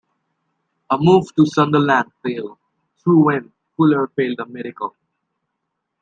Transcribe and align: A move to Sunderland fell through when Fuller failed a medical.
A 0.89 0.97
move 0.97 1.27
to 1.35 1.45
Sunderland 1.45 2.11
fell 2.23 2.57
through 3.03 3.23
when 3.23 3.51
Fuller 3.77 4.07
failed 4.07 4.39
a 4.39 4.47
medical. 4.47 4.95